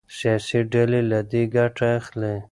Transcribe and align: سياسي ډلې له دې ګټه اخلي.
سياسي 0.17 0.59
ډلې 0.73 1.01
له 1.11 1.19
دې 1.31 1.43
ګټه 1.55 1.85
اخلي. 1.99 2.35